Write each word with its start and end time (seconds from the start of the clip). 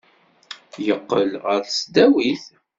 Yeqqel 0.85 1.31
ɣer 1.45 1.59
tesdawit. 1.63 2.43